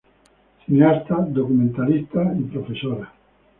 [0.65, 3.13] Cineasta, documentalista y profesora.